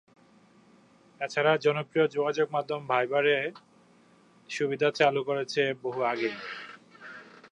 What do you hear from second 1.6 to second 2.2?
জনপ্রিয়